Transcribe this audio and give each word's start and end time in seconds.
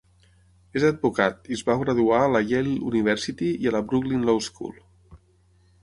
És 0.79 0.85
advocat 0.87 1.51
i 1.51 1.57
es 1.59 1.63
va 1.67 1.75
graduar 1.83 2.23
a 2.23 2.31
la 2.37 2.43
Yale 2.53 2.73
University 2.91 3.53
i 3.67 3.71
a 3.71 3.75
la 3.77 3.85
Brooklyn 3.93 4.27
Law 4.31 4.43
School. 4.51 4.77